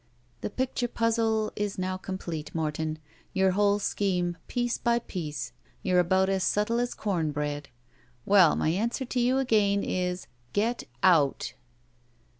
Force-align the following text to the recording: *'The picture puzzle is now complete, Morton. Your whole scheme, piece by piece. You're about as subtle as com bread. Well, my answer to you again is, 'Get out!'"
*'The 0.41 0.49
picture 0.49 0.87
puzzle 0.87 1.51
is 1.55 1.77
now 1.77 1.95
complete, 1.95 2.55
Morton. 2.55 2.97
Your 3.33 3.51
whole 3.51 3.77
scheme, 3.77 4.35
piece 4.47 4.79
by 4.79 4.97
piece. 4.97 5.53
You're 5.83 5.99
about 5.99 6.27
as 6.27 6.43
subtle 6.43 6.79
as 6.79 6.95
com 6.95 7.29
bread. 7.29 7.69
Well, 8.25 8.55
my 8.55 8.69
answer 8.69 9.05
to 9.05 9.19
you 9.19 9.37
again 9.37 9.83
is, 9.83 10.25
'Get 10.53 10.85
out!'" 11.03 11.53